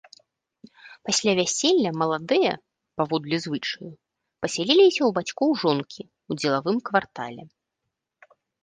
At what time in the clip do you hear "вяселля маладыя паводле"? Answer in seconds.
1.39-3.35